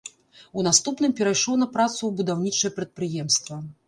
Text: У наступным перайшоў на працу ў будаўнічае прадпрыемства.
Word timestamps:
У 0.59 0.63
наступным 0.67 1.11
перайшоў 1.19 1.59
на 1.63 1.67
працу 1.75 1.97
ў 2.05 2.11
будаўнічае 2.21 2.71
прадпрыемства. 2.79 3.59